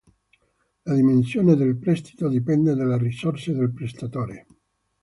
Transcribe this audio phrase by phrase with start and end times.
[0.85, 4.47] La dimensione del prestito dipende dalle risorse del prestatore.